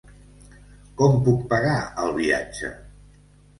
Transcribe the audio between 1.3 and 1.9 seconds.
pagar